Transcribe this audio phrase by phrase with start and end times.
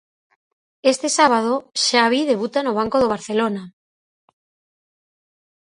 [0.93, 1.53] Este sábado,
[1.85, 3.63] Xavi debuta no banco do Barcelona.